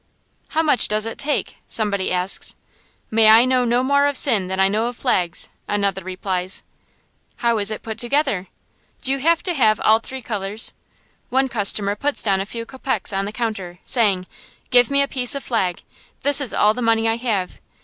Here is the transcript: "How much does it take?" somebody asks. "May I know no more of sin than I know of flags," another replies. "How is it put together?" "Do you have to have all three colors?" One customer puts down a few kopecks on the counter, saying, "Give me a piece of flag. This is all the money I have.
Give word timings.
"How 0.57 0.63
much 0.63 0.87
does 0.87 1.05
it 1.05 1.19
take?" 1.19 1.57
somebody 1.67 2.11
asks. 2.11 2.55
"May 3.11 3.29
I 3.29 3.45
know 3.45 3.65
no 3.65 3.83
more 3.83 4.07
of 4.07 4.17
sin 4.17 4.47
than 4.47 4.59
I 4.59 4.67
know 4.67 4.87
of 4.87 4.95
flags," 4.95 5.49
another 5.67 6.01
replies. 6.03 6.63
"How 7.45 7.59
is 7.59 7.69
it 7.69 7.83
put 7.83 7.99
together?" 7.99 8.47
"Do 9.03 9.11
you 9.11 9.19
have 9.19 9.43
to 9.43 9.53
have 9.53 9.79
all 9.81 9.99
three 9.99 10.23
colors?" 10.23 10.73
One 11.29 11.47
customer 11.49 11.95
puts 11.95 12.23
down 12.23 12.41
a 12.41 12.47
few 12.47 12.65
kopecks 12.65 13.13
on 13.13 13.25
the 13.25 13.31
counter, 13.31 13.77
saying, 13.85 14.25
"Give 14.71 14.89
me 14.89 15.03
a 15.03 15.07
piece 15.07 15.35
of 15.35 15.43
flag. 15.43 15.83
This 16.23 16.41
is 16.41 16.51
all 16.51 16.73
the 16.73 16.81
money 16.81 17.07
I 17.07 17.17
have. 17.17 17.59